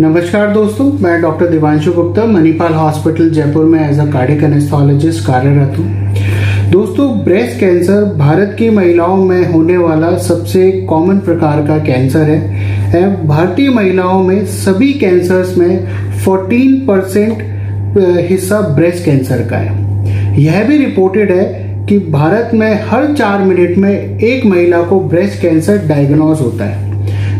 नमस्कार 0.00 0.50
दोस्तों, 0.50 0.84
मैं 1.00 1.20
डॉक्टर 1.22 1.46
दिवांशु 1.46 1.92
गुप्ता, 1.92 2.24
मणिपाल 2.24 2.74
हॉस्पिटल, 2.74 3.28
जयपुर 3.30 3.64
में 3.64 3.78
एज 3.88 3.98
अ 3.98 4.04
कार्डिक 4.04 4.42
एनेस्थोलॉजिस्ट 4.42 5.26
कार्यरत 5.26 5.78
हूँ। 5.78 6.70
दोस्तों 6.70 7.08
ब्रेस्ट 7.24 7.58
कैंसर 7.60 8.04
भारत 8.14 8.54
की 8.58 8.68
महिलाओं 8.70 9.16
में 9.16 9.52
होने 9.52 9.76
वाला 9.76 10.16
सबसे 10.18 10.70
कॉमन 10.88 11.18
प्रकार 11.18 11.66
का 11.66 11.76
कैंसर 11.78 12.22
है। 12.22 13.26
भारतीय 13.26 13.68
महिलाओं 13.70 14.22
में 14.22 14.44
सभी 14.46 14.92
कैंसर्स 14.92 15.56
में 15.58 15.86
14 16.24 16.74
परसेंट 16.88 17.42
हिस्सा 18.30 18.60
ब्रेस्ट 18.60 19.04
कैंसर 19.04 19.46
का 19.50 19.56
है। 19.56 20.38
यह 20.40 20.64
भी 20.64 20.78
रिपोर्टेड 20.78 21.32
है 21.32 21.44
कि 21.86 21.98
भारत 22.10 22.50
में 22.54 22.72
हर 22.82 23.14
चार 23.14 23.42
मिनट 23.44 23.76
में 23.78 24.18
एक 24.18 24.46
महिला 24.46 24.82
को 24.82 25.00
ब्रेस्ट 25.00 25.40
कैंसर 25.42 25.86
डायग्नोज 25.88 26.40
होता 26.40 26.64
है। 26.64 26.88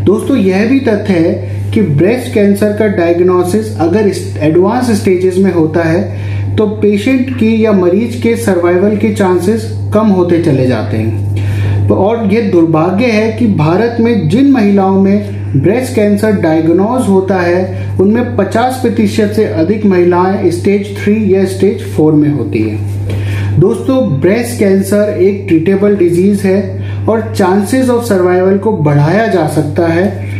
दोस्तों, 0.05 0.37
यह 0.37 0.69
भी 0.69 0.79
तथ्य 0.79 1.13
है 1.13 1.50
कि 1.73 1.81
ब्रेस्ट 1.81 2.33
कैंसर 2.33 2.71
का 2.77 2.87
डायग्नोसिस 2.87 3.77
अगर 3.79 4.11
एडवांस 4.39 4.89
स्टेजेस 4.91 5.37
में 5.37 5.51
होता 5.53 5.83
है 5.83 6.55
तो 6.55 6.67
पेशेंट 6.67 7.29
की 7.39 7.63
या 7.65 7.71
मरीज़ 7.71 8.21
के 8.23 8.35
सर्वाइवल 8.35 8.97
के 8.97 9.13
चांसेस 9.13 9.69
कम 9.93 10.07
होते 10.07 10.41
चले 10.43 10.67
जाते 10.67 10.97
हैं। 10.97 11.89
और 11.89 12.33
ये 12.33 12.41
दुर्भाग्य 12.41 13.05
है 13.05 13.31
कि 13.31 13.47
भारत 13.47 13.97
में 13.99 14.29
जिन 14.29 14.51
महिलाओं 14.51 14.99
में 15.01 15.61
ब्रेस्ट 15.61 15.95
कैंसर 15.95 16.31
डायग्नोज 16.31 17.07
होता 17.07 17.35
है, 17.35 17.97
उनमें 17.99 18.35
50 18.37 18.81
प्रतिशत 18.81 19.33
से 19.35 19.45
अधिक 19.45 19.85
महिलाएँ 19.85 20.51
स्टेज 20.51 20.95
थ्री 20.97 21.33
या 21.35 21.45
स्टेज 21.45 21.83
फोर 21.95 22.13
में 22.13 22.29
होती 22.29 22.59
है। 22.59 23.59
दोस्तों 23.59 23.97
ब्रेस्ट 24.21 24.59
कैंसर 24.59 25.17
एक 25.21 25.45
ट्रीटेबल 25.47 25.95
डिज़ीज़ 25.95 26.47
है 26.47 27.05
और 27.05 27.33
चांसेस 27.35 27.89
ऑफ़ 27.89 28.03
सर्वाइवल 28.05 28.57
को 28.57 28.71
बढ़ाया 28.77 29.27
जा 29.27 29.47
सकता 29.47 29.87
है 29.87 30.30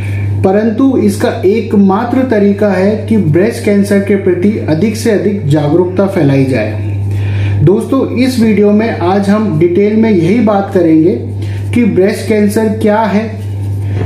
परंतु 0.44 0.95
इसका 0.98 1.30
एकमात्र 1.45 2.23
तरीका 2.30 2.70
है 2.70 2.95
कि 3.08 3.18
ब्रेस्ट 3.18 3.63
कैंसर 3.66 4.00
के 4.00 4.16
प्रति 4.16 4.58
अधिक 4.70 4.95
से 4.95 5.12
अधिक 5.12 5.45
जागरूकता 5.47 6.08
फैलाई 6.08 6.45
जाए। 6.45 6.89
दोस्तों, 7.64 8.08
इस 8.17 8.39
वीडियो 8.39 8.72
में 8.72 8.89
आज 8.89 9.30
हम 9.30 9.59
डिटेल 9.59 9.97
में 9.97 10.09
यही 10.09 10.39
बात 10.39 10.72
करेंगे 10.73 11.16
कि 11.73 11.84
ब्रेस्ट 11.86 12.28
कैंसर 12.28 12.69
क्या 12.80 13.00
है, 13.00 13.23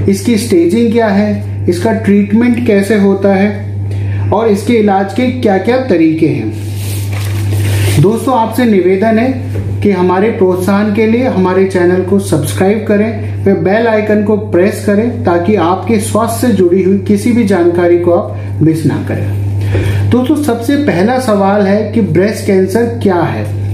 इसकी 0.10 0.38
स्टेजिंग 0.38 0.92
क्या 0.92 1.08
है, 1.08 1.68
इसका 1.70 1.92
ट्रीटमेंट 2.00 2.66
कैसे 2.68 2.96
होता 2.96 3.34
है 3.34 4.30
और 4.32 4.50
इसके 4.50 4.74
इलाज 4.74 5.14
के 5.14 5.28
क्या 5.32 5.58
क्या 5.58 5.78
तरीके 5.88 6.28
हैं। 6.28 8.02
दोस्तों, 8.02 8.38
आपसे 8.38 8.66
निवेदन 8.66 9.20
है 9.20 9.45
कि 9.84 9.92
हमारे 9.92 10.30
प्रोत्साहन 10.30 10.94
के 10.94 11.08
लिए 11.08 11.28
हमारे 11.28 11.66
चैनल 11.66 12.02
को 12.02 12.20
सब्सक्राइब 12.20 12.86
करें 12.88 13.36
व 13.46 13.56
बेल 13.56 13.88
आइकन 13.88 14.24
को 14.24 14.38
प्रेस 14.38 14.86
करें, 14.86 15.24
ताकि 15.24 15.56
आपके 15.56 16.00
स्वास्थ्य 16.00 16.48
से 16.48 16.54
जुड़ी 16.54 16.84
हुई 16.84 16.98
किसी 16.98 17.32
भी 17.32 17.44
जानकारी 17.44 18.00
को 18.00 18.12
आप 18.12 18.62
मिस 18.62 18.86
ना 18.86 19.06
करें। 19.08 20.10
दोस्तों 20.10 20.36
सबसे 20.36 20.76
पहला 20.76 21.20
सवाल 21.20 21.62
है 21.62 21.92
कि 21.92 22.02
ब्रेस्ट 22.02 22.48
कैंसर 22.48 23.00
क्या 23.04 23.16
है? 23.16 23.66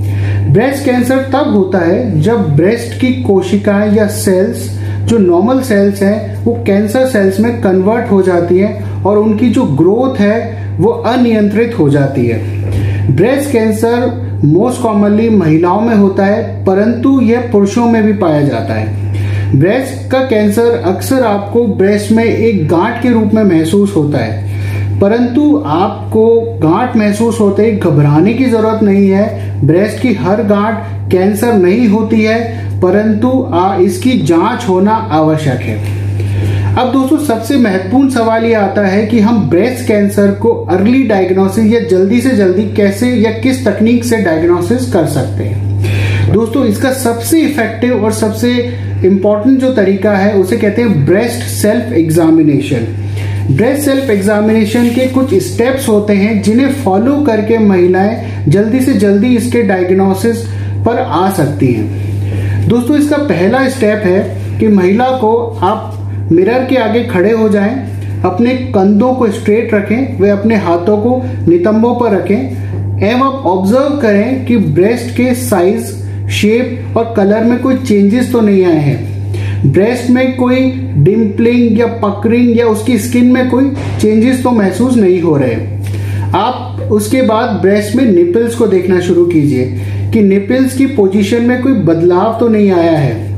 ब्रेस्ट 0.54 0.86
कैंसर 0.86 1.18
तब 1.18 1.54
होता 1.56 1.80
है 1.80 2.22
जब 2.22 2.56
ब्रेस्ट 2.56 3.02
की 3.02 3.14
कोशिकाएँ 3.24 3.98
या 3.98 4.08
सेल्स, 4.08 4.80
जो 5.02 5.18
नॉर्मल 5.18 5.62
सेल्स 5.62 6.04
हैं, 6.04 6.44
वो 6.44 6.64
कैंसर 6.68 7.06
सेल्स 7.06 7.40
में 7.40 7.62
कन्वर्ट 7.62 8.12
हो 8.12 8.22
जाती 8.22 8.58
है 8.60 8.84
और 9.06 9.18
उनकी 9.18 9.50
जो 9.50 9.64
ग्रोथ 9.64 10.20
है, 10.20 10.62
वो 10.78 10.90
अनियंत्रित 10.90 11.76
हो 11.80 11.90
जाती 11.90 12.26
है। 12.28 12.62
ब्रेस्ट 13.16 13.52
कैंसर 13.52 14.31
मोस्ट 14.44 14.81
कॉमनली 14.81 15.30
महिलाओं 15.30 15.81
में 15.81 15.95
होता 15.95 16.25
है, 16.25 16.66
परंतु 16.66 17.20
यह 17.22 17.50
पुरुषों 17.52 17.86
में 17.86 18.03
भी 18.03 18.14
पाया 18.14 18.42
जाता 18.42 18.73
है। 18.73 19.59
ब्रेस्ट 19.59 20.09
का 20.11 20.20
कैंसर 20.20 20.81
अक्सर 20.86 21.23
आपको 21.23 21.66
ब्रेस्ट 21.67 22.11
में 22.11 22.23
एक 22.23 22.67
गांठ 22.67 23.02
के 23.03 23.09
रूप 23.09 23.33
में 23.33 23.44
महसूस 23.44 23.95
होता 23.95 24.17
है, 24.17 25.00
परंतु 25.00 25.64
आपको 25.67 26.42
गांठ 26.61 26.95
महसूस 26.98 27.39
होते 27.39 27.66
ही 27.66 27.72
घबराने 27.72 28.33
की 28.33 28.45
ज़रूरत 28.45 28.83
नहीं 28.83 29.09
है। 29.09 29.66
ब्रेस्ट 29.67 30.02
की 30.02 30.14
हर 30.16 30.44
गांठ 30.44 31.11
कैंसर 31.11 31.53
नहीं 31.53 31.87
होती 31.87 32.21
है, 32.21 32.39
परंतु 32.82 33.30
इसकी 33.83 34.20
जाँच 34.21 34.67
होना 34.70 34.92
आवश्यक 35.14 35.60
है। 35.60 36.01
अब 36.71 36.92
दोस्तों, 36.92 37.17
सबसे 37.17 37.55
महत्वपूर्ण 37.58 38.09
सवाल 38.09 38.43
ये 38.45 38.54
आता 38.54 38.86
है 38.87 39.05
कि 39.08 39.20
हम 39.20 39.39
ब्रेस्ट 39.49 39.87
कैंसर 39.87 40.32
को 40.32 40.49
अर्ली 40.71 41.04
डायग्नोसिस 41.04 41.65
या 41.65 41.80
जल्दी 41.82 42.21
से 42.21 42.30
जल्दी 42.30 42.64
कैसे 42.76 43.08
या 43.15 43.32
किस 43.39 43.65
तकनीक 43.65 44.04
से 44.04 44.17
डायग्नोसिस 44.17 44.92
कर 44.93 45.05
सकते 45.08 45.43
हैं? 45.43 46.31
दोस्तों, 46.33 46.65
इसका 46.65 46.93
सबसे 46.93 47.42
इफ़ेक्टिव 47.42 48.04
और 48.05 48.11
सबसे 48.11 48.54
इंपॉर्टेंट 49.05 49.60
जो 49.60 49.73
तरीका 49.73 50.11
है, 50.11 50.33
उसे 50.33 50.58
कहते 50.58 50.81
हैं 50.81 51.05
breast 51.05 51.43
self 51.52 51.93
examination 51.93 52.87
breast 53.52 53.86
self 53.86 54.10
examination 54.10 54.89
के 54.89 55.08
कुछ 55.08 55.33
स्टेप्स 55.43 55.87
होते 55.89 56.14
हैं 56.14 56.42
जिन्हें 56.42 56.73
फॉलो 56.73 57.21
करके 57.21 57.58
महिलाएँ 57.58 58.43
जल्दी 58.48 58.80
से 58.80 58.93
जल्दी 58.95 59.36
इसके 59.37 59.64
डायग्नोसिस 59.64 60.45
पर 60.86 60.99
आ 60.99 61.30
सकती 61.31 61.73
हैं। 61.73 62.67
दोस्तों, 62.67 62.98
इसका 62.98 63.17
पहला 63.17 63.70
स्टेप 63.70 64.04
है 64.05 64.60
कि 64.60 64.67
महिला 64.67 65.17
को 65.17 65.36
आप 65.64 65.98
मिरर 66.31 66.65
के 66.65 66.75
आगे 66.77 67.03
खड़े 67.03 67.31
हो 67.31 67.49
जाएँ, 67.49 67.75
अपने 68.25 68.55
कंधों 68.73 69.14
को 69.15 69.27
स्ट्रेट 69.31 69.73
रखें 69.73 70.19
वे 70.19 70.30
अपने 70.30 70.55
हाथों 70.55 70.97
को 70.97 71.21
नितंबों 71.47 71.93
पर 71.95 72.11
रखें 72.11 72.36
एवं 72.36 73.21
आप 73.21 73.45
ऑब्ज़र्व 73.47 73.97
करें 73.97 74.45
कि 74.45 74.58
ब्रेस्ट 74.58 75.15
के 75.17 75.33
साइज़ 75.36 75.92
शेप 76.31 76.97
और 76.97 77.14
कलर 77.17 77.43
में 77.43 77.59
कोई 77.59 77.77
चेंजेस 77.77 78.31
तो 78.31 78.42
नहीं 78.42 78.65
आए 78.65 78.80
हैं। 78.80 79.71
ब्रेस्ट 79.71 80.09
में 80.09 80.36
कोई 80.37 80.71
डिम्पलिंग 80.97 81.80
या 81.80 81.87
पकरिंग 82.03 82.58
या 82.58 82.67
उसकी 82.67 82.98
स्किन 82.99 83.31
में 83.31 83.49
कोई 83.49 83.69
चेंजेस 84.02 84.43
तो 84.43 84.52
महसूस 84.52 84.95
नहीं 84.98 85.21
हो 85.21 85.36
रहे 85.37 85.55
आप 86.36 86.87
उसके 86.92 87.21
बाद 87.21 87.59
ब्रेस्ट 87.61 87.95
में 87.95 88.05
निपल्स 88.05 88.55
को 88.55 88.67
देखना 88.67 88.99
शुरू 88.99 89.25
कीजिए 89.25 89.65
कि 90.13 90.21
निपल्स 90.21 90.77
की 90.77 90.86
पोजीशन 90.86 91.45
में 91.45 91.61
कोई 91.63 91.73
बदलाव 91.73 92.37
तो 92.39 92.48
नहीं 92.48 92.71
आया 92.71 92.98
है। 92.98 93.30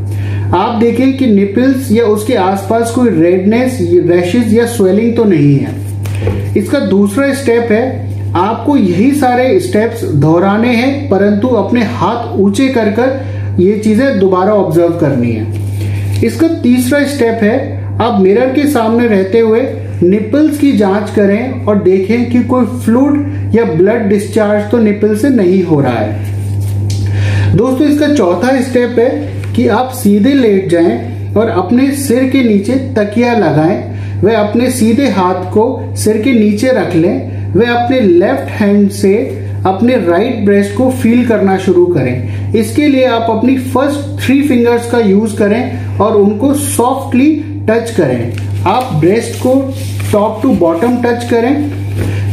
आप 0.53 0.80
देखें 0.80 1.18
कि 1.18 1.28
निपल्स 1.28 1.91
या 1.91 2.03
उसके 2.06 2.34
आसपास 2.36 2.91
कोई 2.91 3.09
रेडनेस 3.09 3.78
रैशेज 4.08 4.53
या 4.53 4.66
स्वेलिंग 4.66 5.16
तो 5.18 5.24
नहीं 5.24 5.58
है। 5.58 6.53
इसका 6.58 6.80
दूसरा 6.80 7.34
स्टेप 7.34 7.72
है, 7.72 8.34
आपको 8.36 8.75
यही 8.78 9.12
सारे 9.12 9.59
स्टेप्स 9.59 10.03
दोहराने 10.03 10.75
हैं, 10.75 11.09
परंतु 11.09 11.47
अपने 11.47 11.84
हाथ 11.84 12.38
ऊँचे 12.38 12.68
कर 12.69 12.91
कर 12.91 13.62
ये 13.62 13.78
चीज़ें 13.80 14.19
दोबारा 14.19 14.53
ऑब्ज़र्व 14.53 15.00
करनी 15.00 15.31
है। 15.31 16.22
इसका 16.25 16.47
तीसरा 16.62 17.03
स्टेप 17.08 17.44
है, 17.44 17.58
आप 18.02 18.22
मिरर 18.22 18.53
के 18.53 18.68
सामने 18.68 19.08
रहते 19.08 19.40
हुए 19.40 19.62
निपल्स 20.03 20.58
की 20.59 20.72
जाँच 20.78 21.09
करें 21.16 21.66
और 21.66 21.84
देखें 21.84 22.30
कि 22.31 22.44
कोई 22.44 22.66
फ्लूड 22.80 23.56
या 23.56 23.66
ब्लड 23.66 24.09
डिस्चार्ज 24.09 24.72
तो 24.72 24.78
निपल 24.80 25.16
से 25.16 25.30
नहीं 25.31 25.64
हो 25.64 25.81
रहा 25.81 25.94
है। 25.94 27.56
दोस्तों, 27.56 27.88
इसका 27.88 28.14
चौथा 28.16 28.59
स्टेप 28.62 29.00
है 29.00 29.42
कि 29.56 29.68
आप 29.68 29.91
सीधे 29.94 30.34
लेट 30.34 30.69
जाएँ 30.69 31.34
और 31.36 31.50
अपने 31.50 31.91
सिर 31.91 32.30
के 32.30 32.44
नीचे 32.44 32.74
तकिया 32.74 33.34
लगाएँ। 33.38 33.78
वे 34.24 34.36
अपने 34.36 34.69
सीधे 34.72 35.08
हाथ 35.09 35.52
को 35.52 35.96
सिर 35.96 36.22
के 36.22 36.31
नीचे 36.31 36.68
रख 36.68 36.96
लें। 36.96 37.31
वे 37.53 37.66
अपने 37.66 38.00
लेफ़्ट 38.00 38.52
हैंड 38.52 38.90
से 38.90 39.16
अपने 39.66 39.96
राइट 39.97 40.46
ब्रेस्ट 40.46 40.75
को 40.78 40.90
फील 40.91 41.28
करना 41.28 41.58
शुरू 41.58 41.86
करें। 41.86 42.53
इसके 42.53 42.88
लिए 42.88 43.06
आप 43.06 43.28
अपनी 43.30 43.58
फ़र्स्ट 43.58 44.25
थ्री 44.25 44.41
फिंगर्स 44.41 44.91
का 44.91 45.00
यूज़ 45.00 45.38
करें 45.38 45.97
और 45.97 46.18
उनको 46.18 46.53
सॉफ्टली 46.53 47.35
टच 47.70 47.91
करें। 47.91 48.34
आप 48.68 48.94
ब्रेस्ट 48.94 49.40
को 49.40 49.53
टॉप 50.12 50.40
टू 50.44 50.52
बॉटम 50.56 50.97
टच 50.97 51.30
करें। 51.30 51.82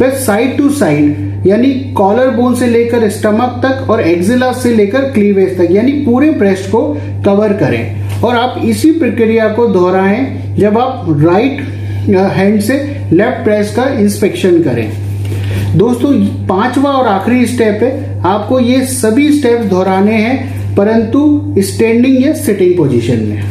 वे 0.00 0.10
साइड 0.16 0.56
टू 0.58 0.68
साइड 0.70 1.46
यानी 1.46 1.68
कॉलर 1.96 2.30
बोन 2.30 2.54
से 2.54 2.66
लेकर 2.66 3.08
स्टमक 3.10 3.60
तक 3.64 3.90
और 3.90 4.00
एक्जिला 4.00 4.52
से 4.52 4.74
लेकर 4.74 5.10
क्लीवेज 5.10 5.56
तक, 5.58 5.68
यानी 5.70 5.92
पूरे 5.92 6.30
ब्रेस्ट 6.30 6.70
को 6.70 6.82
कवर 7.24 7.52
करें। 7.52 8.22
और 8.22 8.36
आप 8.36 8.60
इसी 8.64 8.90
प्रक्रिया 8.92 9.48
को 9.48 9.66
दोहराएँ 9.66 10.54
जब 10.58 10.78
आप 10.78 11.06
राइट 11.20 11.60
हैंड 12.34 12.60
से 12.60 12.74
लेफ़्ट 13.12 13.44
ब्रेस्ट 13.44 13.74
का 13.76 13.84
इंस्पेक्शन 14.00 14.62
करें। 14.62 14.90
दोस्तों, 15.78 16.12
पांचवा 16.46 16.90
और 16.90 17.08
आखिरी 17.08 17.46
स्टेप 17.46 17.82
है, 17.82 18.22
आपको 18.24 18.60
ये 18.60 18.84
सभी 18.86 19.30
स्टेप 19.32 19.60
दोहराने 19.60 20.14
हैं, 20.14 20.74
परंतु 20.76 21.54
स्टैंडिंग 21.58 22.24
या 22.24 22.32
सिटिंग 22.34 22.76
पोजीशन 22.76 23.18
में। 23.18 23.42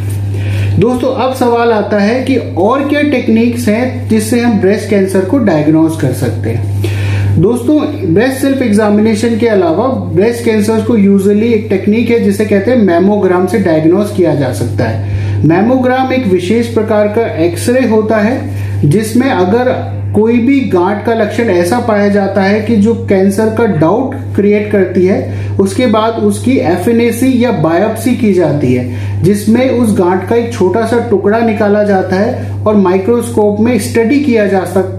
दोस्तों, 0.79 1.09
अब 1.13 1.33
सवाल 1.33 1.71
आता 1.71 1.97
है 1.99 2.21
कि 2.23 2.35
और 2.57 2.87
क्या 2.89 3.01
टेक्निक्स 3.01 3.67
हैं 3.67 4.07
जिससे 4.09 4.39
हम 4.39 4.59
ब्रेस्ट 4.59 4.89
कैंसर 4.89 5.25
को 5.25 5.37
डायग्नोज 5.37 5.99
कर 6.01 6.13
सकते 6.13 6.49
हैं? 6.49 7.41
दोस्तों 7.41 7.79
ब्रेस्ट 8.13 8.41
सेल्फ 8.41 8.61
एग्जामिनेशन 8.61 9.37
के 9.37 9.47
अलावा 9.47 9.87
ब्रेस्ट 10.15 10.45
कैंसर 10.45 10.85
को 10.85 10.97
यूजुअली 10.97 11.51
एक 11.53 11.67
टेक्निक 11.69 12.09
है 12.09 12.19
जिसे 12.19 12.45
कहते 12.45 12.71
हैं 12.71 12.77
मैमोग्राम 12.77 13.47
से 13.47 13.59
डायग्नोज 13.59 14.15
किया 14.17 14.35
जा 14.35 14.53
सकता 14.53 14.85
है। 14.85 15.45
मेमोग्राम 15.45 16.13
एक 16.13 16.27
विशेष 16.27 16.73
प्रकार 16.73 17.07
का 17.07 17.27
एक्सरे 17.45 17.87
होता 17.87 18.17
है, 18.17 18.89
जिसमें 18.89 19.29
अगर 19.29 19.97
कोई 20.15 20.37
भी 20.39 20.59
गांठ 20.59 21.05
का 21.05 21.13
लक्षण 21.13 21.43
ऐसा 21.43 21.79
पाया 21.79 22.07
जाता 22.07 22.41
है 22.41 22.61
कि 22.61 22.75
जो 22.75 22.93
कैंसर 23.09 23.49
का 23.49 23.65
डाउट 23.65 24.15
क्रिएट 24.35 24.71
करती 24.71 25.05
है, 25.05 25.49
उसके 25.57 25.87
बाद 25.87 26.13
उसकी 26.23 26.57
एफिनेसी 26.57 27.43
या 27.43 27.51
बायोप्सी 27.51 28.15
की 28.15 28.33
जाती 28.33 28.73
है। 28.73 29.08
जिसमें 29.23 29.69
उस 29.69 29.97
गांठ 29.97 30.29
का 30.29 30.35
एक 30.35 30.53
छोटा 30.53 30.85
सा 30.85 30.99
टुकड़ा 31.09 31.39
निकाला 31.39 31.83
जाता 31.83 32.15
है 32.15 32.63
और 32.63 32.75
माइक्रोस्कोप 32.75 33.59
में 33.59 33.79
स्टडी 33.79 34.19
किया 34.19 34.45
जा 34.47 34.65
सकता 34.65 34.97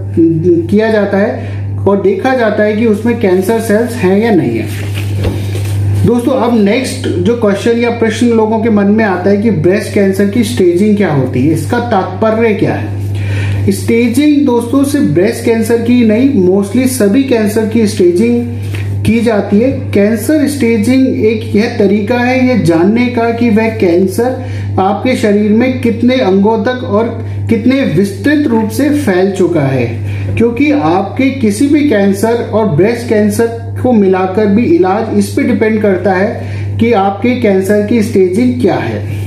किया 0.71 0.91
जाता 0.93 1.19
है 1.19 1.77
और 1.77 2.01
देखा 2.03 2.35
जाता 2.35 2.63
है 2.63 2.77
कि 2.77 2.87
उसमें 2.87 3.21
कैंसर 3.21 3.61
सेल्स 3.61 3.93
हैं 3.93 4.19
या 4.19 4.31
नहीं 4.31 4.59
है। 4.59 6.07
दोस्तों, 6.07 6.33
अब 6.33 6.55
नेक्स्ट 6.65 7.09
जो 7.09 7.37
क्वेश्चन 7.37 7.79
या 7.79 7.91
प्रश्न 7.91 8.27
लोगों 8.27 8.59
के 8.61 8.71
मन 8.71 8.87
में 8.87 9.05
आता 9.05 9.31
है 9.31 9.37
कि 9.37 9.51
ब्रेस्ट 9.51 9.95
कैंसर 9.95 10.29
की 10.29 10.45
स्टेजिंग 10.45 10.97
क्या 10.97 11.13
होती 11.13 11.47
है, 11.47 11.55
इसका 11.55 11.79
तात्पर्य 11.79 12.55
क्या 12.55 12.75
है? 12.75 13.71
स्टेजिंग 13.73 14.47
दोस्तों, 14.47 14.85
सिर्फ़ 14.85 15.07
ब्रेस्ट 15.07 15.45
कैंसर 15.45 15.83
की 15.83 16.05
नहीं, 16.07 16.35
मोस्टली 16.35 16.87
सभी 16.89 17.23
कैंसर 17.25 17.67
की 17.67 17.87
स्टेजिंग 17.87 18.47
की 19.07 19.21
जाती 19.21 19.61
है। 19.61 19.71
कैंसर 19.91 20.49
स्टेजिंग 20.49 21.25
एक 21.25 21.57
यह 21.57 21.77
तरीका 21.79 22.19
है, 22.19 22.49
यह 22.49 22.63
जानने 22.63 23.07
का 23.07 23.31
कि 23.31 23.51
वह 23.51 23.69
कैंसर 23.69 24.47
आपके 24.81 25.17
शरीर 25.17 25.51
में 25.51 25.81
कितने 25.81 26.17
अंगों 26.17 26.65
तक 26.65 26.85
और 26.85 27.27
कितने 27.51 27.81
विस्तृत 27.81 28.47
रूप 28.47 28.69
से 28.69 28.91
फैल 28.91 29.31
चुका 29.31 29.61
है। 29.61 30.11
क्योंकि 30.37 30.73
आपके 30.73 31.31
किसी 31.31 31.69
भी 31.69 31.89
कैंसर 31.89 32.35
और 32.35 32.67
ब्रेस्ट 32.67 33.09
कैंसर 33.09 33.47
को 33.83 33.93
मिलाकर 33.93 34.47
भी 34.47 34.63
इलाज 34.63 35.19
इस 35.19 35.29
पर 35.29 35.43
डिपेंड 35.43 35.83
करता 35.83 36.13
है 36.13 36.61
कि 36.79 36.93
आपके 36.93 37.31
कैंसर 37.41 37.87
की 37.87 38.03
स्टेजिंग 38.03 38.61
क्या 38.61 38.75
है। 38.75 39.21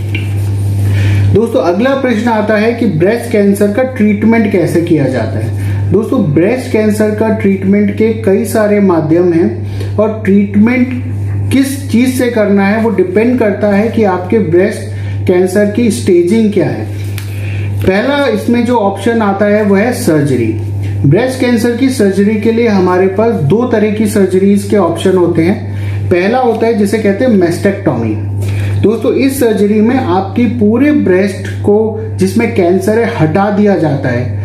दोस्तों, 1.33 1.61
अगला 1.61 1.89
प्रश्न 1.89 2.29
आता 2.29 2.57
है 2.57 2.73
कि 2.73 2.85
ब्रेस्ट 2.85 3.31
कैंसर 3.31 3.67
का 3.67 3.83
ट्रीटमेंट 3.83 4.51
कैसे 4.51 4.81
किया 4.81 5.05
जाता 5.05 5.39
है? 5.39 5.62
दोस्तों 5.93 6.19
ब्रेस्ट 6.33 6.71
कैंसर 6.71 7.09
का 7.09 7.27
ट्रीटमेंट 7.29 7.91
के 7.97 8.07
कई 8.13 8.45
सारे 8.45 8.79
माध्यम 8.79 9.33
हैं 9.33 9.97
और 9.97 10.21
ट्रीटमेंट 10.25 11.51
किस 11.51 11.91
चीज़ 11.91 12.17
से 12.17 12.29
करना 12.31 12.67
है 12.67 12.81
वो 12.83 12.89
डिपेंड 12.89 13.37
करता 13.39 13.67
है 13.67 13.87
कि 13.87 14.03
आपके 14.03 14.39
ब्रेस्ट 14.39 15.27
कैंसर 15.27 15.71
की 15.71 15.89
स्टेजिंग 15.91 16.51
क्या 16.53 16.69
है। 16.69 16.85
पहला 17.77 18.25
इसमें 18.27 18.65
जो 18.65 18.77
ऑप्शन 18.77 19.21
आता 19.21 19.45
है 19.45 19.63
वो 19.63 19.75
है 19.75 19.93
सर्जरी 19.93 20.51
ब्रेस्ट 21.05 21.39
कैंसर 21.39 21.77
की 21.77 21.89
सर्जरी 21.89 22.39
के 22.41 22.51
लिए 22.51 22.67
हमारे 22.67 23.07
पास 23.07 23.35
दो 23.45 23.63
तरह 23.65 23.91
की 23.91 24.07
सर्जरीज 24.07 24.63
के 24.63 24.77
ऑप्शन 24.77 25.17
होते 25.17 25.43
हैं। 25.43 26.09
पहला 26.09 26.39
होता 26.39 26.67
है 26.67 26.73
जिसे 26.73 26.99
कहते 26.99 27.25
हैं 27.25 27.31
मेस्टेक्टोमी 27.31 28.15
दोस्तों, 28.81 29.13
इस 29.13 29.39
सर्जरी 29.39 29.81
में 29.81 29.95
आपकी 29.95 30.45
पूरे 30.59 30.91
ब्रेस्ट 30.91 31.47
को 31.61 31.99
जिसमें 32.15 32.53
कैंसर 32.55 32.99
है, 32.99 33.11
हटा 33.19 33.49
दिया 33.49 33.75
जाता 33.75 34.09
है। 34.09 34.42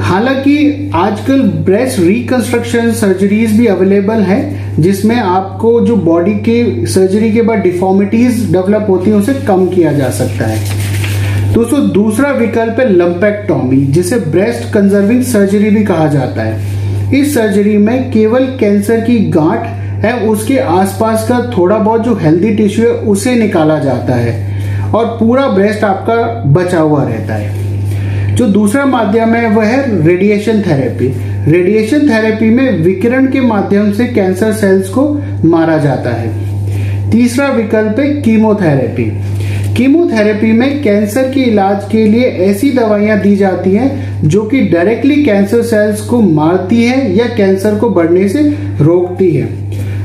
हालाँकि 0.00 0.90
आजकल 0.94 1.42
ब्रेस्ट 1.42 1.98
रिकंस्ट्रक्शन 2.00 2.92
सर्जरीज 2.92 3.56
भी 3.58 3.66
अवेलेबल 3.66 4.20
है, 4.20 4.82
जिसमें 4.82 5.16
आपको 5.16 5.80
जो 5.80 5.96
बॉडी 5.96 6.34
के 6.34 6.86
सर्जरी 6.86 7.32
के 7.32 7.42
बाद 7.42 7.58
डिफॉर्मिटीज 7.58 8.52
डेवलप 8.52 8.86
होती 8.88 9.10
है, 9.10 9.16
उसे 9.16 9.34
कम 9.34 9.66
किया 9.66 9.92
जा 9.92 10.10
सकता 10.10 10.46
है। 10.46 11.52
दोस्तों 11.54 11.90
दूसरा 11.90 12.30
विकल्प 12.30 12.80
है 12.80 12.88
लंपेक्टोमी 12.92 13.76
जिसे 13.76 14.16
ब्रेस्ट 14.16 14.72
कंजर्विंग 14.74 15.22
सर्जरी 15.22 15.70
भी 15.70 15.84
कहा 15.84 16.06
जाता 16.06 16.42
है। 16.42 17.20
इस 17.20 17.34
सर्जरी 17.34 17.76
में 17.78 18.10
केवल 18.10 18.46
कैंसर 18.60 19.00
की 19.00 19.18
गांठ 19.18 19.66
है, 20.04 20.18
उसके 20.28 20.58
आसपास 20.58 21.28
का 21.28 21.40
थोड़ा 21.58 21.78
बहुत 21.78 22.04
जो 22.04 22.14
हेल्दी 22.14 22.54
टिश्यू 22.54 22.86
है, 22.86 22.92
उसे 22.92 23.34
निकाला 23.34 23.78
जाता 23.78 24.14
है 24.14 24.92
और 24.92 25.06
पूरा 25.06 25.48
ब्रेस्ट 25.48 25.84
आपका 25.84 26.42
बचा 26.52 26.80
हुआ 26.80 27.04
रहता 27.04 27.34
है। 27.34 27.61
जो 28.32 28.46
दूसरा 28.46 28.84
माध्यम 28.86 29.34
है, 29.34 29.48
वह 29.50 29.64
है 29.64 30.06
रेडिएशन 30.06 30.62
थेरेपी 30.62 31.08
रेडिएशन 31.52 32.08
थेरेपी 32.08 32.50
में 32.50 32.82
विकिरण 32.82 33.26
के 33.26 33.40
माध्यम 33.40 33.92
से 33.92 34.06
कैंसर 34.06 34.52
सेल्स 34.52 34.88
को 34.88 35.08
मारा 35.44 35.76
जाता 35.78 36.10
है। 36.10 37.10
तीसरा 37.10 37.48
विकल्प 37.48 37.98
है 37.98 38.08
कीमोथेरेपी 38.22 39.04
कीमोथेरेपी 39.76 40.52
में 40.52 40.82
कैंसर 40.82 41.30
के 41.30 41.40
इलाज 41.40 41.84
के 41.92 42.04
लिए 42.04 42.28
ऐसी 42.46 42.70
दवाइयाँ 42.70 43.18
दी 43.20 43.34
जाती 43.36 43.70
हैं 43.70 44.28
जो 44.28 44.42
कि 44.42 44.60
डायरेक्टली 44.60 45.22
कैंसर 45.24 45.62
सेल्स 45.62 46.00
को 46.00 46.20
मारती 46.20 46.82
है 46.84 47.16
या 47.16 47.26
कैंसर 47.36 47.78
को 47.78 47.90
बढ़ने 47.90 48.28
से 48.28 48.42
रोकती 48.80 49.30
है। 49.30 49.46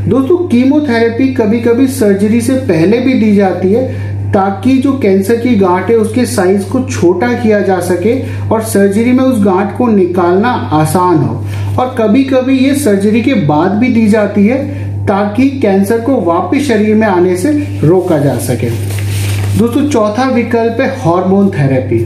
दोस्तों 0.09 0.37
कीमोथेरेपी 0.47 1.27
कभी 1.33 1.59
कभी 1.59 1.87
सर्जरी 1.87 2.41
से 2.41 2.53
पहले 2.67 2.99
भी 2.99 3.13
दी 3.13 3.35
जाती 3.35 3.71
है 3.71 4.06
ताकि 4.33 4.77
जो 4.77 4.91
कैंसर 4.93 5.35
की 5.35 5.55
गांठ 5.55 5.89
है, 5.89 5.95
उसके 5.95 6.25
साइज़ 6.25 6.69
को 6.69 6.79
छोटा 6.81 7.27
किया 7.33 7.59
जा 7.59 7.79
सके 7.79 8.15
और 8.49 8.61
सर्जरी 8.61 9.11
में 9.11 9.23
उस 9.23 9.43
गांठ 9.45 9.77
को 9.77 9.87
निकालना 9.87 10.49
आसान 10.73 11.17
हो। 11.17 11.35
और 11.79 11.95
कभी 11.99 12.23
कभी 12.23 12.57
ये 12.57 12.75
सर्जरी 12.75 13.21
के 13.21 13.33
बाद 13.33 13.71
भी 13.71 13.87
दी 13.87 14.07
जाती 14.07 14.45
है 14.47 14.63
ताकि 15.07 15.49
कैंसर 15.49 16.01
को 16.01 16.19
वापस 16.21 16.67
शरीर 16.67 16.95
में 16.95 17.07
आने 17.07 17.35
से 17.37 17.51
रोका 17.83 18.17
जा 18.17 18.37
सके। 18.37 18.69
दोस्तों, 19.57 19.87
चौथा 19.89 20.29
विकल्प 20.29 20.81
है 20.81 20.87
हार्मोन 20.99 21.49
थेरेपी 21.49 21.99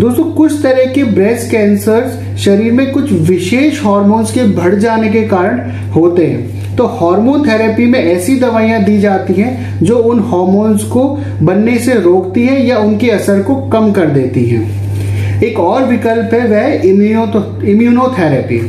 दोस्तों, 0.00 0.24
कुछ 0.24 0.62
तरह 0.62 0.92
के 0.92 1.04
ब्रेस्ट 1.04 1.50
कैंसर 1.50 2.36
शरीर 2.38 2.72
में 2.72 2.90
कुछ 2.92 3.12
विशेष 3.12 3.84
हार्मोन्स 3.84 4.32
के 4.32 4.44
बढ़ 4.44 4.74
जाने 4.74 5.08
के 5.08 5.22
कारण 5.22 5.70
होते 5.90 6.26
हैं। 6.26 6.59
तो 6.80 6.84
हार्मोन 6.86 7.42
थेरेपी 7.46 7.86
में 7.86 7.98
ऐसी 7.98 8.34
दवाइयाँ 8.40 8.82
दी 8.84 8.96
जाती 8.98 9.32
हैं 9.32 9.78
जो 9.82 9.96
उन 10.02 10.20
हार्मोन्स 10.20 10.82
को 10.82 11.02
बनने 11.42 11.78
से 11.78 11.94
रोकती 11.94 12.44
है 12.46 12.66
या 12.66 12.78
उनके 12.78 13.10
असर 13.10 13.42
को 13.42 13.54
कम 13.70 13.90
कर 13.92 14.06
देती 14.06 14.44
हैं। 14.44 15.42
एक 15.42 15.58
और 15.60 15.84
विकल्प 15.84 16.34
है 16.34 16.46
वह 16.48 16.88
इम्यूनो 16.88 17.42
इम्यूनोथेरेपी 17.68 18.60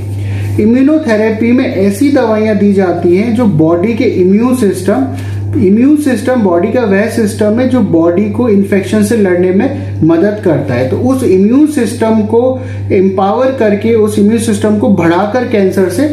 इम्यूनोथेरेपी 0.63 1.51
में 1.51 1.65
ऐसी 1.65 2.09
दवाइयाँ 2.11 2.55
दी 2.57 2.71
जाती 2.73 3.15
हैं 3.17 3.35
जो 3.35 3.45
बॉडी 3.61 3.93
के 3.93 4.05
immune 4.21 4.55
system 4.55 5.59
immune 5.59 5.95
system 5.97 6.41
body 6.41 6.71
का 6.71 6.81
वह 6.85 7.09
सिस्टम 7.09 7.59
है 7.59 7.67
जो 7.69 7.79
बॉडी 7.93 8.29
को 8.31 8.49
इन्फेक्शन 8.49 9.03
से 9.03 9.17
लड़ने 9.17 9.51
में 9.51 10.01
मदद 10.03 10.41
करता 10.43 10.73
है। 10.73 10.89
तो 10.89 10.97
उस 11.09 11.23
इम्यून 11.23 11.65
सिस्टम 11.67 12.21
को 12.25 12.43
एम्पावर 12.91 13.51
करके, 13.51 13.95
उस 13.95 14.19
इम्यून 14.19 14.39
सिस्टम 14.39 14.77
को 14.79 14.89
बढ़ाकर 14.89 15.47
कैंसर 15.47 15.89
से 15.89 16.03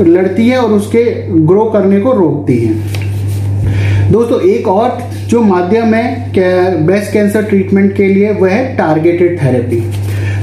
लड़ती 0.00 0.48
है 0.48 0.58
और 0.58 0.72
उसके 0.72 1.04
ग्रो 1.46 1.64
करने 1.64 2.00
को 2.00 2.12
रोकती 2.12 2.58
है। 2.58 4.12
दोस्तों, 4.12 4.40
एक 4.40 4.68
और 4.68 4.98
जो 5.28 5.40
माध्यम 5.42 5.94
है 5.94 6.84
ब्रेस्ट 6.86 7.12
कैंसर 7.12 7.42
ट्रीटमेंट 7.42 7.94
के 7.96 8.06
लिए, 8.06 8.32
वह 8.32 8.50
है 8.50 8.76
टारगेटेड 8.76 9.42
थेरेपी 9.42 9.84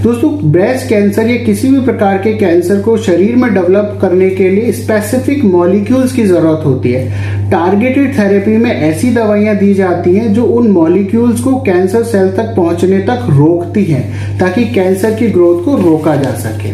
दोस्तों 0.04 0.30
ब्रेस्ट 0.52 0.88
कैंसर 0.90 1.30
या 1.30 1.36
किसी 1.46 1.70
भी 1.70 1.80
प्रकार 1.82 2.18
के 2.18 2.34
कैंसर 2.34 2.82
को 2.82 2.96
शरीर 2.98 3.36
में 3.36 3.54
डेवलप 3.54 3.98
करने 4.02 4.30
के 4.30 4.50
लिए 4.50 4.72
स्पेसिफिक 4.72 5.44
मॉलिक्यूल्स 5.46 6.14
की 6.14 6.24
ज़रूरत 6.24 6.66
होती 6.66 6.92
है। 6.92 7.50
टारगेटेड 7.52 8.18
थेरेपी 8.18 8.58
में 8.58 8.72
ऐसी 8.72 9.10
दवाइयाँ 9.10 9.56
दी 9.56 9.74
जाती 9.74 10.16
हैं 10.16 10.34
जो 10.34 10.46
उन 10.46 10.68
मॉलिक्यूल्स 10.72 11.42
को 11.42 11.56
कैंसर 11.62 12.04
सेल 12.04 12.30
तक 12.30 12.54
पहुँचने 12.56 13.00
तक 13.02 13.28
रोकती 13.30 13.84
हैं, 13.84 14.40
ताकि 14.40 14.66
कैंसर 14.66 15.14
की 15.14 15.30
ग्रोथ 15.30 15.64
को 15.66 15.78
रोका 15.82 16.16
जा 16.16 16.32
सके। 16.40 16.72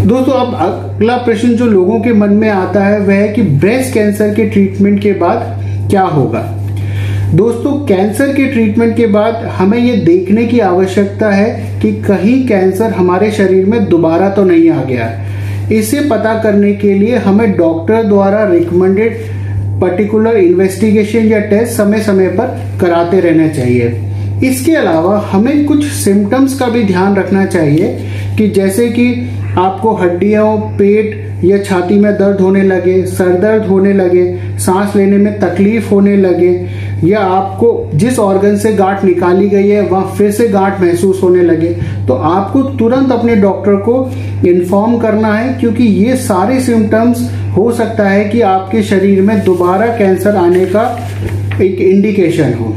दोस्तों, 0.00 0.34
अब 0.34 0.54
अगला 0.54 1.16
प्रश्न 1.16 1.48
जो 1.48 1.66
लोगों 1.66 1.98
के 2.00 2.12
मन 2.12 2.28
में 2.28 2.48
आता 2.48 2.84
है, 2.84 3.00
वह 3.00 3.14
है 3.14 3.28
कि 3.28 3.42
ब्रेस्ट 3.42 3.92
कैंसर 3.94 4.34
के 4.34 4.44
ट्रीटमेंट 4.44 5.00
के 5.02 5.12
बाद 5.12 5.88
क्या 5.90 6.02
होगा? 6.02 6.40
दोस्तों 7.34 7.72
कैंसर 7.86 8.32
के 8.34 8.46
ट्रीटमेंट 8.46 8.96
के 8.96 9.06
बाद 9.06 9.34
हमें 9.34 9.78
यह 9.78 10.04
देखने 10.04 10.44
की 10.46 10.58
आवश्यकता 10.58 11.30
है 11.30 11.80
कि 11.80 11.92
कहीं 12.02 12.46
कैंसर 12.48 12.90
हमारे 12.90 13.30
शरीर 13.30 13.66
में 13.66 13.84
दोबारा 13.88 14.28
तो 14.28 14.44
नहीं 14.44 14.70
आ 14.70 14.84
गया 14.84 15.10
इसे 15.72 16.00
पता 16.00 16.34
करने 16.42 16.72
के 16.74 16.94
लिए 16.94 17.16
हमें 17.16 17.56
डॉक्टर 17.56 18.02
द्वारा 18.02 18.44
रिकमेंडेड 18.44 19.18
पर्टिकुलर 19.80 20.36
इन्वेस्टिगेशन 20.36 21.26
या 21.26 21.40
टेस्ट 21.40 21.72
समय 21.72 22.00
समय 22.00 22.28
पर 22.28 22.78
कराते 22.80 23.20
रहना 23.20 23.48
चाहिए। 23.48 24.00
इसके 24.44 24.72
अलावा 24.72 25.18
हमें 25.32 25.64
कुछ 25.66 25.84
सिम्टम्स 25.84 26.58
का 26.58 26.66
भी 26.66 26.84
ध्यान 26.84 27.16
रखना 27.16 27.44
चाहिए 27.46 27.98
कि 28.38 28.48
जैसे 28.48 28.88
कि 28.88 29.06
आपको 29.58 29.94
हड्डियों, 29.94 30.56
पेट 30.78 31.44
या 31.44 31.58
छाती 31.58 31.98
में 31.98 32.12
दर्द 32.14 32.40
होने 32.40 32.62
लगे, 32.62 33.02
सर 33.06 33.32
दर्द 33.40 33.66
होने 33.66 33.92
लगे, 33.92 34.24
सांस 34.58 34.96
लेने 34.96 35.16
में 35.16 35.38
तकलीफ़ 35.40 35.88
होने 35.90 36.16
लगे, 36.16 36.50
या 37.04 37.20
आपको 37.20 37.90
जिस 37.94 38.18
ऑर्गन 38.18 38.56
से 38.56 38.72
गांठ 38.72 39.04
निकाली 39.04 39.48
गई 39.48 39.68
है, 39.68 39.80
वहाँ 39.82 40.14
फिर 40.18 40.30
से 40.30 40.48
गांठ 40.48 40.80
महसूस 40.80 41.22
होने 41.22 41.42
लगे 41.42 41.68
तो 42.06 42.14
आपको 42.14 42.62
तुरंत 42.78 43.12
अपने 43.12 43.36
डॉक्टर 43.36 43.76
को 43.78 44.10
इन्फॉर्म 44.48 44.98
करना 44.98 45.34
है, 45.34 45.52
क्योंकि 45.60 45.84
ये 45.84 46.16
सारे 46.18 46.60
सिम्टम्स 46.60 47.30
हो 47.56 47.70
सकता 47.72 48.08
है 48.08 48.24
कि 48.24 48.40
आपके 48.42 48.82
शरीर 48.82 49.22
में 49.22 49.38
दोबारा 49.44 49.86
कैंसर 49.98 50.36
आने 50.36 50.66
का 50.66 50.84
एक 51.62 51.80
इंडिकेशन 51.80 52.54
हो। 52.54 52.74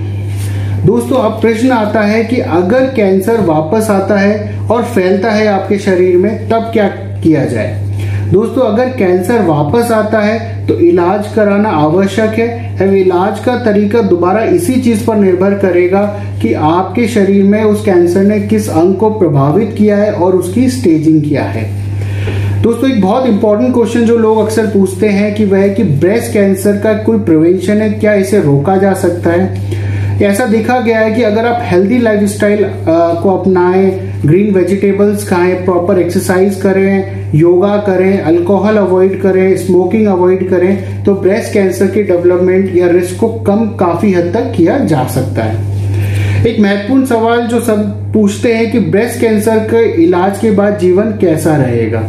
दोस्तों, 0.85 1.17
अब 1.17 1.39
प्रश्न 1.41 1.71
आता 1.71 2.01
है 2.01 2.23
कि 2.23 2.37
अगर 2.37 2.85
कैंसर 2.95 3.41
वापस 3.41 3.89
आता 3.89 4.17
है 4.19 4.67
और 4.67 4.83
फैलता 4.85 5.29
है 5.31 5.45
आपके 5.47 5.77
शरीर 5.79 6.17
में, 6.17 6.49
तब 6.49 6.69
क्या 6.73 6.87
किया 7.23 7.43
जाए? 7.45 7.81
दोस्तों, 8.31 8.61
अगर 8.63 8.89
कैंसर 8.89 9.41
वापस 9.41 9.91
आता 9.91 10.19
है 10.19 10.65
तो 10.67 10.79
इलाज 10.79 11.27
कराना 11.35 11.69
आवश्यक 11.69 12.33
है। 12.39 12.47
एवं 12.81 12.95
इलाज 12.95 13.39
का 13.39 13.55
तरीका 13.65 14.01
दोबारा 14.01 14.43
इसी 14.45 14.75
चीज़ 14.81 15.05
पर 15.07 15.15
निर्भर 15.15 15.53
करेगा 15.59 16.01
कि 16.41 16.53
आपके 16.53 17.07
शरीर 17.07 17.43
में 17.43 17.63
उस 17.63 17.85
कैंसर 17.85 18.23
ने 18.23 18.39
किस 18.41 18.69
अंग 18.69 18.95
को 18.95 19.09
प्रभावित 19.09 19.75
किया 19.77 19.97
है 19.97 20.11
और 20.11 20.35
उसकी 20.35 20.69
स्टेजिंग 20.69 21.21
किया 21.23 21.43
है। 21.43 21.63
दोस्तों, 22.61 22.89
एक 22.89 23.01
बहुत 23.01 23.25
इंपॉर्टेंट 23.25 23.73
क्वेश्चन 23.73 24.05
जो 24.05 24.17
लोग 24.17 24.37
अक्सर 24.37 24.65
पूछते 24.65 25.07
हैं 25.09 25.33
कि 25.35 25.45
वह 25.45 25.67
कि 25.67 25.83
ब्रेस्ट 25.83 26.33
कैंसर 26.33 26.77
का 26.77 26.93
कोई 27.03 27.19
प्रिवेंशन 27.21 27.81
है, 27.81 27.89
क्या 27.89 28.13
इसे 28.15 28.41
रोका 28.41 28.75
जा 28.77 28.93
सकता 28.95 29.29
है? 29.29 29.82
ऐसा 30.21 30.45
देखा 30.45 30.79
गया 30.79 30.99
है 30.99 31.13
कि 31.13 31.21
अगर 31.23 31.45
आप 31.45 31.61
हेल्दी 31.63 31.97
लाइफस्टाइल 31.99 32.63
को 32.87 33.37
अपनाएँ 33.37 33.89
ग्रीन 34.25 34.53
वेजिटेबल्स 34.55 35.27
खाएँ 35.29 35.53
प्रॉपर 35.65 35.99
एक्सरसाइज 35.99 36.55
करें 36.61 37.31
योगा 37.35 37.75
करें 37.77 38.21
अल्कोहल 38.21 38.77
अवॉइड 38.77 39.21
करें 39.21 39.55
स्मोकिंग 39.57 40.07
अवॉइड 40.07 40.49
करें 40.49 41.03
तो 41.03 41.13
ब्रेस्ट 41.15 41.53
कैंसर 41.53 41.87
के 41.87 42.03
डेवलपमेंट 42.03 42.75
या 42.75 42.87
रिस्क 42.87 43.19
को 43.19 43.29
कम 43.47 43.65
काफ़ी 43.79 44.13
हद 44.13 44.31
तक 44.33 44.51
किया 44.57 44.77
जा 44.85 45.03
सकता 45.07 45.43
है। 45.43 46.45
एक 46.47 46.59
महत्वपूर्ण 46.59 47.05
सवाल 47.05 47.41
जो 47.47 47.59
सब 47.61 47.83
पूछते 48.13 48.53
हैं 48.53 48.71
कि 48.71 48.79
ब्रेस्ट 48.79 49.19
कैंसर 49.21 49.59
के 49.69 49.83
इलाज 50.03 50.39
के 50.39 50.51
बाद 50.51 50.77
जीवन 50.79 51.11
कैसा 51.21 51.55
रहेगा। 51.57 52.01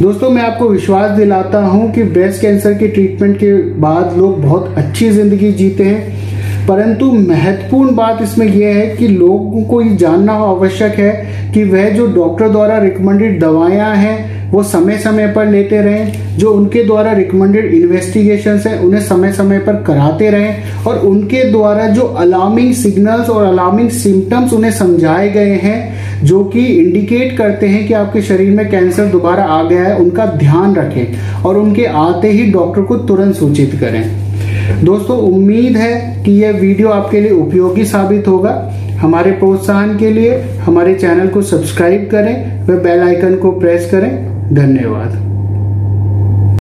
दोस्तों, 0.00 0.30
मैं 0.30 0.42
आपको 0.42 0.68
विश्वास 0.68 1.10
दिलाता 1.10 1.58
हूँ 1.58 1.90
कि 1.92 2.02
ब्रेस्ट 2.04 2.40
कैंसर 2.42 2.74
के 2.74 2.88
ट्रीटमेंट 2.88 3.36
के 3.36 3.52
बाद 3.80 4.16
लोग 4.18 4.40
बहुत 4.42 4.74
अच्छी 4.76 5.08
ज़िंदगी 5.10 5.52
जीते 5.52 5.84
हैं। 5.84 6.27
परंतु 6.68 7.12
महत्वपूर्ण 7.12 7.94
बात 7.94 8.22
इसमें 8.22 8.46
यह 8.46 8.74
है 8.74 8.86
कि 8.96 9.08
लोगों 9.08 9.62
को 9.62 9.82
ये 9.82 9.96
जानना 9.96 10.32
आवश्यक 10.32 10.92
है 10.92 11.12
कि 11.54 11.64
वह 11.64 11.90
जो 11.90 12.06
डॉक्टर 12.06 12.48
द्वारा 12.48 12.78
रिकमेंडेड 12.78 13.40
दवाएँ 13.40 13.78
हैं, 13.78 14.50
वो 14.50 14.62
समय 14.62 14.98
समय 14.98 15.26
पर 15.26 15.46
लेते 15.46 15.78
रहें, 15.78 16.36
जो 16.38 16.52
उनके 16.52 16.84
द्वारा 16.84 17.12
रिकमेंडेड 17.12 17.74
इन्वेस्टिगेशन 17.74 18.60
है, 18.66 18.78
उन्हें 18.78 19.00
समय 19.00 19.32
समय 19.32 19.58
पर 19.58 19.82
कराते 19.82 20.30
रहें 20.30 20.84
और 20.84 20.98
उनके 20.98 21.44
द्वारा 21.44 21.86
जो 21.86 22.02
अलार्मिंग 22.02 22.72
सिग्नल्स 22.74 23.30
और 23.30 23.44
अलार्मिंग 23.44 23.90
सिम्टम्स 23.90 24.52
उन्हें 24.52 24.72
समझाए 24.72 25.28
गए 25.28 25.54
हैं, 25.54 25.78
जो 26.24 26.44
कि 26.44 26.64
इंडिकेट 26.64 27.36
करते 27.36 27.66
हैं 27.66 27.86
कि 27.88 27.94
आपके 27.94 28.22
शरीर 28.22 28.56
में 28.56 28.70
कैंसर 28.70 29.06
दोबारा 29.06 29.44
आ 29.44 29.62
गया 29.62 29.84
है, 29.84 29.96
उनका 29.96 30.26
ध्यान 30.26 30.74
रखें 30.76 31.42
और 31.42 31.56
उनके 31.56 31.84
आते 31.84 32.30
ही 32.30 32.50
डॉक्टर 32.50 32.82
को 32.82 32.96
तुरंत 32.96 33.34
सूचित 33.34 33.74
करें। 33.80 34.27
दोस्तों, 34.84 35.16
उम्मीद 35.18 35.76
है 35.76 36.24
कि 36.24 36.32
यह 36.32 36.50
वीडियो 36.50 36.88
आपके 36.88 37.20
लिए 37.20 37.30
उपयोगी 37.30 37.84
साबित 37.84 38.28
होगा। 38.28 38.50
हमारे 39.00 39.32
प्रोत्साहन 39.32 39.96
के 39.98 40.10
लिए 40.10 40.40
हमारे 40.60 40.94
चैनल 40.94 41.28
को 41.28 41.42
सब्सक्राइब 41.42 42.08
करें, 42.10 42.66
व 42.66 42.82
बेल 42.82 43.00
आइकन 43.00 43.36
को 43.36 43.52
प्रेस 43.52 43.90
करें। 43.90 44.10
धन्यवाद। 44.54 45.27